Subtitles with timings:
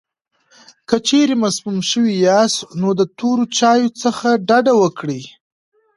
[0.87, 5.21] که چېرې مسموم شوي یاست، نو د تورو چایو څخه ډډه وکړئ.